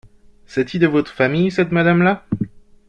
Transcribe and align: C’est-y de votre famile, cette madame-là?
C’est-y 0.47 0.79
de 0.79 0.87
votre 0.87 1.11
famile, 1.13 1.51
cette 1.51 1.71
madame-là? 1.71 2.25